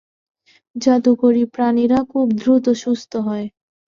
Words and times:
জাদুকরী 0.75 1.43
প্রাণীরা 1.53 1.99
খুব 2.11 2.27
দ্রুত 2.39 2.65
সুস্থ 2.81 3.11
হয়। 3.27 3.47